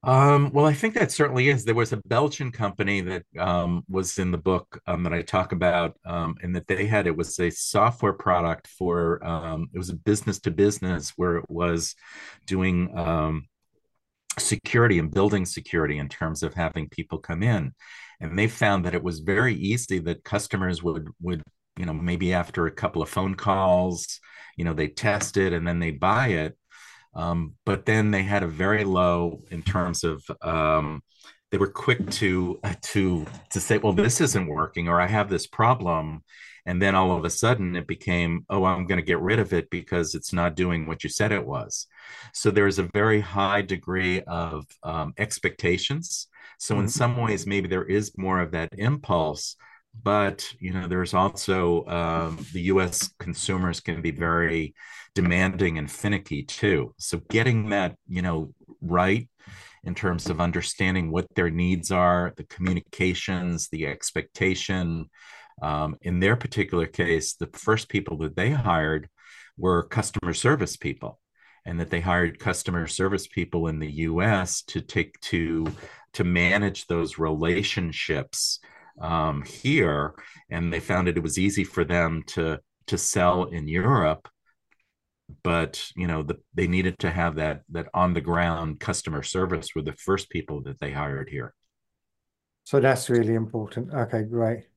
Um, 0.02 0.52
well, 0.52 0.66
I 0.66 0.74
think 0.74 0.96
that 0.96 1.12
certainly 1.12 1.50
is. 1.50 1.64
There 1.64 1.76
was 1.76 1.94
a 1.94 2.02
Belgian 2.08 2.52
company 2.52 3.02
that 3.02 3.26
um, 3.38 3.84
was 3.88 4.18
in 4.18 4.32
the 4.32 4.40
book 4.40 4.82
um, 4.88 5.04
that 5.04 5.14
I 5.14 5.22
talk 5.22 5.52
about, 5.52 6.00
um, 6.04 6.34
and 6.42 6.56
that 6.56 6.66
they 6.66 6.88
had 6.88 7.06
it 7.06 7.16
was 7.16 7.38
a 7.38 7.52
software 7.52 8.14
product 8.14 8.66
for 8.70 9.24
um, 9.24 9.70
it 9.72 9.78
was 9.78 9.92
a 9.92 9.96
business 9.96 10.40
to 10.40 10.50
business 10.50 11.14
where 11.16 11.38
it 11.38 11.46
was 11.48 11.94
doing 12.48 12.98
um, 12.98 13.46
security 14.40 14.98
and 14.98 15.14
building 15.14 15.46
security 15.46 16.00
in 16.00 16.10
terms 16.10 16.42
of 16.42 16.56
having 16.56 16.90
people 16.90 17.20
come 17.20 17.44
in 17.44 17.72
and 18.20 18.38
they 18.38 18.48
found 18.48 18.84
that 18.84 18.96
it 18.96 19.04
was 19.04 19.20
very 19.20 19.54
easy 19.54 20.00
that 20.00 20.24
customers 20.24 20.82
would 20.82 21.08
would 21.22 21.44
you 21.78 21.86
know 21.86 21.94
maybe 21.94 22.34
after 22.34 22.66
a 22.66 22.72
couple 22.72 23.02
of 23.02 23.10
phone 23.10 23.36
calls 23.36 24.20
you 24.56 24.64
know 24.64 24.74
they 24.74 24.88
test 24.88 25.38
it 25.38 25.54
and 25.54 25.68
then 25.68 25.80
they 25.80 25.92
buy 25.92 26.30
it 26.30 26.56
um, 27.16 27.54
but 27.66 27.86
then 27.86 28.12
they 28.12 28.24
had 28.24 28.44
a 28.44 28.48
very 28.48 28.84
low 28.84 29.42
in 29.52 29.62
terms 29.64 30.04
of 30.04 30.24
um, 30.42 31.02
they 31.52 31.58
were 31.58 31.72
quick 31.72 32.10
to 32.12 32.60
uh, 32.64 32.74
to 32.82 33.26
to 33.52 33.60
say 33.60 33.78
well 33.78 33.94
this 33.94 34.22
isn't 34.22 34.48
working 34.48 34.88
or 34.88 35.00
i 35.02 35.08
have 35.08 35.30
this 35.30 35.48
problem. 35.48 36.24
And 36.66 36.82
then 36.82 36.96
all 36.96 37.14
of 37.18 37.24
a 37.24 37.30
sudden 37.30 37.78
it 37.78 37.88
became 37.88 38.46
oh 38.50 38.66
i'm 38.66 38.86
going 38.88 39.00
to 39.00 39.06
get 39.06 39.22
rid 39.22 39.40
of 39.40 39.54
it 39.54 39.70
because 39.70 40.16
it's 40.16 40.34
not 40.34 40.56
doing 40.56 40.86
what 40.86 41.04
you 41.04 41.10
said 41.10 41.32
it 41.32 41.46
was. 41.46 41.88
So 42.34 42.52
there's 42.52 42.80
a 42.80 42.90
very 42.94 43.22
high 43.22 43.62
degree 43.62 44.22
of 44.24 44.66
um, 44.84 45.14
expectations. 45.18 46.28
So 46.60 46.80
in 46.80 46.86
Mhm. 46.86 46.90
some 46.90 47.18
ways 47.18 47.48
maybe 47.48 47.68
there 47.70 47.86
is 47.86 48.18
more 48.18 48.40
of 48.42 48.52
that 48.52 48.70
impulse 48.78 49.56
but 50.04 50.46
you 50.60 50.72
know 50.72 50.88
there's 50.88 51.14
also 51.14 51.86
um, 51.86 52.46
the 52.54 52.62
us 52.64 53.10
consumers 53.20 53.80
can 53.80 54.02
be 54.02 54.12
very 54.12 54.74
demanding 55.16 55.78
and 55.78 55.90
finicky 55.90 56.44
too 56.44 56.94
so 56.98 57.20
getting 57.30 57.70
that 57.70 57.96
you 58.08 58.22
know 58.22 58.54
right 58.82 59.28
in 59.88 59.96
terms 59.96 60.30
of 60.30 60.42
understanding 60.42 61.12
what 61.12 61.34
their 61.34 61.50
needs 61.50 61.92
are, 61.92 62.34
the 62.36 62.44
communications, 62.44 63.70
the 63.70 63.88
expectation. 63.88 65.10
Um, 65.62 65.96
in 66.02 66.20
their 66.20 66.36
particular 66.36 66.86
case, 66.86 67.36
the 67.36 67.48
first 67.54 67.88
people 67.88 68.18
that 68.18 68.36
they 68.36 68.52
hired 68.52 69.10
were 69.58 69.84
customer 69.84 70.34
service 70.34 70.76
people, 70.76 71.20
and 71.66 71.80
that 71.80 71.90
they 71.90 72.02
hired 72.02 72.38
customer 72.38 72.86
service 72.86 73.28
people 73.28 73.68
in 73.68 73.80
the 73.80 73.92
U.S. 73.92 74.62
to 74.64 74.82
take 74.82 75.20
to 75.22 75.66
to 76.14 76.24
manage 76.24 76.88
those 76.88 77.18
relationships 77.18 78.60
um, 79.00 79.44
here, 79.44 80.14
and 80.50 80.72
they 80.74 80.80
found 80.80 81.08
that 81.08 81.18
it 81.18 81.24
was 81.24 81.38
easy 81.38 81.64
for 81.64 81.84
them 81.84 82.24
to 82.28 82.60
to 82.88 82.98
sell 82.98 83.46
in 83.46 83.68
Europe 83.68 84.28
but 85.44 85.84
you 85.96 86.08
know 86.08 86.24
the, 86.24 86.36
they 86.54 86.68
needed 86.68 86.98
to 87.00 87.10
have 87.10 87.36
that 87.36 87.62
that 87.70 87.88
on 87.94 88.14
the 88.14 88.22
ground 88.22 88.80
customer 88.80 89.22
service 89.24 89.76
were 89.76 89.82
the 89.82 89.94
first 89.94 90.30
people 90.30 90.62
that 90.62 90.80
they 90.80 90.92
hired 90.92 91.30
here 91.30 91.54
So 92.66 92.80
that's 92.80 93.10
really 93.10 93.34
important. 93.34 93.92
Okay, 93.94 94.22
great. 94.24 94.68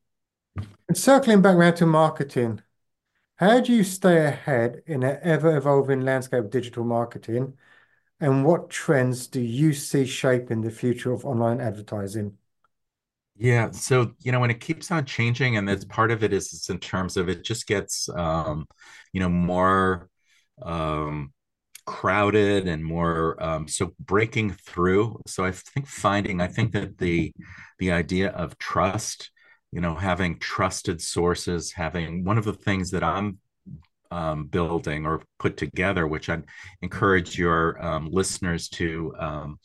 And 0.88 0.96
circling 0.96 1.42
back 1.42 1.56
around 1.56 1.76
to 1.76 1.86
marketing, 1.86 2.62
how 3.38 3.60
do 3.60 3.72
you 3.74 3.84
stay 3.84 4.26
ahead 4.26 4.82
in 4.86 5.02
an 5.04 5.18
ever-evolving 5.22 6.02
landscape 6.02 6.44
of 6.44 6.50
digital 6.50 6.84
marketing? 6.84 7.58
And 8.20 8.44
what 8.46 8.70
trends 8.70 9.28
do 9.28 9.40
you 9.42 9.74
see 9.74 10.06
shaping 10.06 10.62
the 10.62 10.72
future 10.72 11.12
of 11.12 11.26
online 11.26 11.60
advertising? 11.60 12.38
Yeah, 13.40 13.70
so 13.70 14.12
you 14.20 14.32
know 14.32 14.40
when 14.40 14.50
it 14.50 14.60
keeps 14.60 14.90
on 14.90 15.06
changing, 15.06 15.56
and 15.56 15.66
that's 15.66 15.84
part 15.86 16.10
of 16.10 16.22
it 16.22 16.32
is, 16.32 16.52
is 16.52 16.68
in 16.68 16.78
terms 16.78 17.16
of 17.16 17.28
it 17.30 17.42
just 17.42 17.66
gets 17.66 18.06
um, 18.10 18.66
you 19.14 19.20
know 19.20 19.30
more 19.30 20.10
um, 20.62 21.32
crowded 21.86 22.68
and 22.68 22.84
more 22.84 23.42
um, 23.42 23.68
so 23.68 23.94
breaking 24.00 24.52
through. 24.52 25.20
So 25.26 25.44
I 25.44 25.52
think 25.52 25.86
finding, 25.86 26.40
I 26.42 26.48
think 26.48 26.72
that 26.72 26.98
the 26.98 27.32
the 27.78 27.92
idea 27.92 28.30
of 28.30 28.58
trust, 28.58 29.30
you 29.72 29.80
know, 29.80 29.94
having 29.94 30.38
trusted 30.38 31.00
sources, 31.02 31.72
having 31.72 32.24
one 32.24 32.38
of 32.38 32.44
the 32.44 32.54
things 32.54 32.90
that 32.92 33.04
I'm 33.04 33.38
um, 34.10 34.46
building 34.46 35.06
or 35.06 35.22
put 35.38 35.56
together, 35.56 36.06
which 36.06 36.28
I 36.28 36.40
encourage 36.82 37.38
your 37.38 37.84
um, 37.84 38.08
listeners 38.10 38.68
to 38.70 39.14
um, 39.18 39.58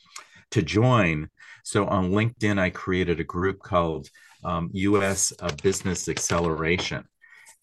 to 0.56 0.62
join. 0.62 1.30
So 1.64 1.86
on 1.86 2.12
LinkedIn, 2.12 2.60
I 2.60 2.70
created 2.70 3.20
a 3.20 3.26
group 3.26 3.60
called 3.60 4.10
U.S. 4.72 5.34
Um, 5.40 5.48
uh, 5.48 5.56
Business 5.62 6.08
Acceleration, 6.08 7.04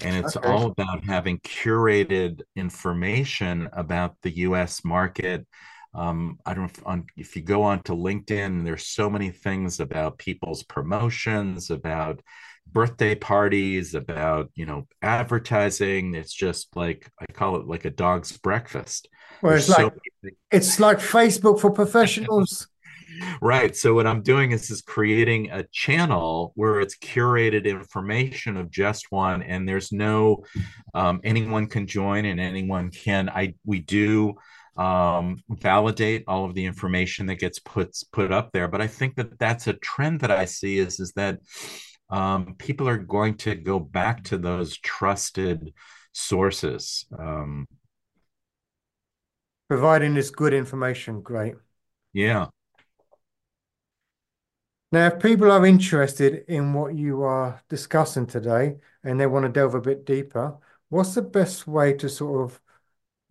and 0.00 0.16
it's 0.16 0.36
okay. 0.36 0.48
all 0.48 0.66
about 0.66 1.04
having 1.04 1.38
curated 1.38 2.42
information 2.54 3.68
about 3.72 4.16
the 4.22 4.30
U.S. 4.46 4.84
market. 4.84 5.46
Um, 5.94 6.38
I 6.44 6.54
don't 6.54 6.64
know 6.64 6.70
if, 6.74 6.86
on, 6.86 7.06
if 7.16 7.36
you 7.36 7.42
go 7.42 7.62
onto 7.62 7.94
LinkedIn, 7.94 8.64
there's 8.64 8.86
so 8.86 9.08
many 9.08 9.30
things 9.30 9.80
about 9.80 10.18
people's 10.18 10.62
promotions, 10.62 11.70
about 11.70 12.20
birthday 12.66 13.14
parties, 13.14 13.94
about 13.94 14.50
you 14.54 14.66
know 14.66 14.86
advertising. 15.00 16.14
It's 16.14 16.34
just 16.34 16.76
like 16.76 17.08
I 17.18 17.26
call 17.32 17.56
it 17.56 17.66
like 17.66 17.86
a 17.86 17.90
dog's 17.90 18.36
breakfast. 18.36 19.08
Well, 19.40 19.54
it's 19.54 19.68
like 19.68 19.92
it's 20.50 20.78
like 20.80 20.98
Facebook 20.98 21.60
for 21.60 21.70
professionals. 21.70 22.68
Right. 23.40 23.74
So 23.76 23.94
what 23.94 24.06
I'm 24.06 24.22
doing 24.22 24.52
is 24.52 24.70
is 24.70 24.82
creating 24.82 25.50
a 25.50 25.64
channel 25.72 26.52
where 26.54 26.80
it's 26.80 26.96
curated 26.96 27.64
information 27.64 28.56
of 28.56 28.70
just 28.70 29.10
one, 29.10 29.42
and 29.42 29.68
there's 29.68 29.92
no 29.92 30.44
um, 30.94 31.20
anyone 31.24 31.66
can 31.66 31.86
join 31.86 32.24
and 32.24 32.40
anyone 32.40 32.90
can. 32.90 33.28
I 33.28 33.54
we 33.64 33.80
do 33.80 34.34
um, 34.76 35.42
validate 35.48 36.24
all 36.26 36.44
of 36.44 36.54
the 36.54 36.64
information 36.64 37.26
that 37.26 37.36
gets 37.36 37.58
put 37.58 37.96
put 38.12 38.32
up 38.32 38.52
there, 38.52 38.68
but 38.68 38.80
I 38.80 38.86
think 38.86 39.16
that 39.16 39.38
that's 39.38 39.66
a 39.66 39.74
trend 39.74 40.20
that 40.20 40.30
I 40.30 40.46
see 40.46 40.78
is 40.78 41.00
is 41.00 41.12
that 41.12 41.38
um, 42.10 42.56
people 42.58 42.88
are 42.88 42.98
going 42.98 43.36
to 43.38 43.54
go 43.54 43.78
back 43.80 44.24
to 44.24 44.38
those 44.38 44.76
trusted 44.78 45.72
sources. 46.12 47.06
Um, 47.18 47.66
Providing 49.68 50.12
this 50.12 50.28
good 50.28 50.52
information, 50.52 51.22
great. 51.22 51.54
Yeah. 52.12 52.48
Now, 54.92 55.06
if 55.06 55.20
people 55.22 55.50
are 55.50 55.64
interested 55.64 56.44
in 56.48 56.74
what 56.74 56.94
you 56.94 57.22
are 57.22 57.62
discussing 57.70 58.26
today 58.26 58.76
and 59.02 59.18
they 59.18 59.26
want 59.26 59.46
to 59.46 59.48
delve 59.48 59.74
a 59.74 59.80
bit 59.80 60.04
deeper, 60.04 60.58
what's 60.90 61.14
the 61.14 61.22
best 61.22 61.66
way 61.66 61.94
to 61.94 62.10
sort 62.10 62.42
of 62.44 62.60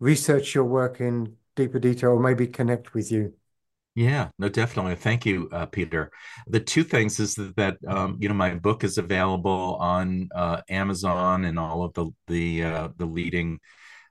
research 0.00 0.56
your 0.56 0.64
work 0.64 1.00
in 1.00 1.36
deeper 1.54 1.78
detail 1.78 2.10
or 2.10 2.20
maybe 2.20 2.48
connect 2.48 2.94
with 2.94 3.12
you? 3.12 3.34
Yeah, 3.94 4.30
no, 4.38 4.48
definitely. 4.48 4.96
Thank 4.96 5.24
you, 5.24 5.48
uh, 5.52 5.66
Peter. 5.66 6.10
The 6.48 6.60
two 6.60 6.82
things 6.82 7.20
is 7.20 7.36
that, 7.36 7.76
um, 7.86 8.16
you 8.20 8.28
know 8.28 8.34
my 8.34 8.54
book 8.54 8.84
is 8.84 8.98
available 8.98 9.76
on 9.78 10.30
uh, 10.34 10.62
Amazon 10.68 11.44
and 11.44 11.58
all 11.58 11.84
of 11.84 11.92
the 11.92 12.10
the 12.26 12.64
uh, 12.64 12.88
the 12.96 13.06
leading 13.06 13.60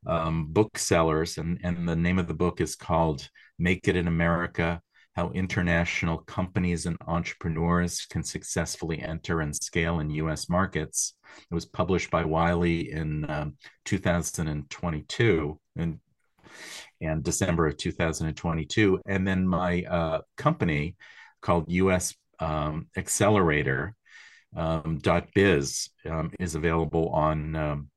um, 0.06 0.48
booksellers, 0.50 1.38
and 1.38 1.60
and 1.64 1.90
the 1.90 1.96
name 1.96 2.20
of 2.20 2.28
the 2.28 2.36
book 2.36 2.62
is 2.62 2.76
called 2.76 3.28
"Make 3.58 3.88
It 3.88 3.96
in 3.96 4.08
America: 4.08 4.82
How 5.16 5.32
International 5.32 6.20
Companies 6.20 6.86
and 6.86 6.98
Entrepreneurs 7.08 8.06
Can 8.06 8.24
Successfully 8.24 9.02
Enter 9.02 9.42
and 9.42 9.56
Scale 9.56 10.00
in 10.00 10.10
U.S. 10.12 10.50
Markets." 10.50 11.14
It 11.50 11.54
was 11.54 11.66
published 11.66 12.12
by 12.12 12.26
Wiley 12.26 12.92
in 12.92 13.30
um, 13.30 13.58
2022, 13.86 15.60
and 15.76 16.00
and 17.02 17.24
December 17.24 17.68
of 17.68 17.78
2022. 17.78 19.02
And 19.06 19.28
then 19.28 19.48
my 19.48 19.84
uh, 19.84 20.22
company 20.38 20.96
called 21.42 21.72
US 21.72 22.14
um, 22.40 22.88
Accelerator 22.96 23.96
um, 24.56 25.00
.biz 25.34 25.90
um, 26.10 26.32
is 26.40 26.56
available 26.56 27.10
on, 27.10 27.56
um, 27.56 27.90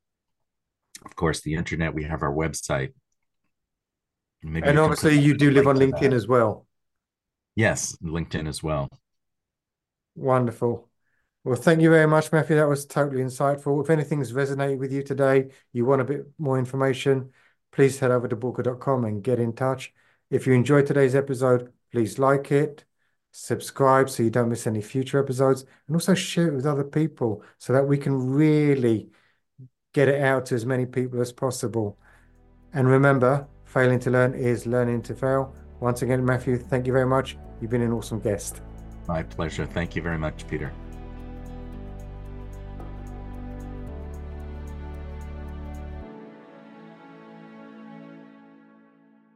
of 1.05 1.17
course, 1.17 1.41
the 1.43 1.55
internet. 1.55 1.95
We 1.95 2.05
have 2.05 2.23
our 2.23 2.33
website. 2.33 2.93
Maybe 4.43 4.67
and 4.67 4.79
obviously, 4.79 5.19
you 5.19 5.35
do 5.35 5.51
live 5.51 5.67
on 5.67 5.77
LinkedIn 5.77 6.13
as 6.13 6.29
well. 6.29 6.67
Yes, 7.57 7.97
LinkedIn 8.03 8.49
as 8.49 8.63
well. 8.63 8.89
Wonderful. 10.17 10.89
Well, 11.45 11.57
thank 11.57 11.83
you 11.83 11.91
very 11.91 12.07
much, 12.07 12.33
Matthew. 12.33 12.57
That 12.57 12.69
was 12.69 12.87
totally 12.87 13.23
insightful. 13.23 13.83
If 13.83 13.91
anything's 13.91 14.33
resonated 14.33 14.79
with 14.79 14.93
you 14.93 15.03
today, 15.03 15.51
you 15.73 15.85
want 15.85 16.01
a 16.01 16.05
bit 16.05 16.27
more 16.39 16.59
information, 16.59 17.31
please 17.71 17.99
head 17.99 18.11
over 18.11 18.27
to 18.27 18.37
boolkah.com 18.37 19.05
and 19.05 19.23
get 19.23 19.39
in 19.39 19.53
touch. 19.53 19.93
If 20.31 20.47
you 20.47 20.55
enjoyed 20.55 20.87
today's 20.87 21.15
episode, 21.15 21.71
please 21.93 22.19
like 22.19 22.51
it, 22.51 22.85
subscribe 23.31 24.09
so 24.09 24.23
you 24.23 24.31
don't 24.31 24.49
miss 24.49 24.67
any 24.67 24.81
future 24.81 25.19
episodes, 25.19 25.65
and 25.87 25.95
also 25.95 26.15
share 26.15 26.49
it 26.49 26.55
with 26.55 26.67
other 26.67 26.85
people 26.85 27.43
so 27.59 27.73
that 27.73 27.87
we 27.87 27.99
can 27.99 28.33
really 28.33 29.11
get 29.93 30.09
it 30.09 30.23
out 30.23 30.47
to 30.47 30.55
as 30.55 30.65
many 30.65 30.87
people 30.87 31.21
as 31.21 31.33
possible. 31.33 31.99
And 32.73 32.89
remember, 32.89 33.47
failing 33.65 34.01
to 34.01 34.11
learn 34.11 34.35
is 34.35 34.67
learning 34.67 35.03
to 35.03 35.15
fail. 35.15 35.55
Once 35.81 36.03
again, 36.03 36.25
Matthew, 36.25 36.57
thank 36.57 36.87
you 36.87 36.93
very 36.93 37.07
much. 37.07 37.37
You've 37.61 37.71
been 37.71 37.83
an 37.83 37.93
awesome 37.93 38.21
guest. 38.21 38.61
My 39.07 39.23
pleasure. 39.23 39.67
Thank 39.67 39.97
you 39.97 40.03
very 40.03 40.19
much, 40.19 40.47
Peter. 40.49 40.73